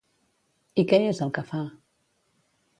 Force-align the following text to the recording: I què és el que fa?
I 0.83 0.85
què 0.93 0.99
és 1.11 1.21
el 1.27 1.35
que 1.37 1.45
fa? 1.53 1.63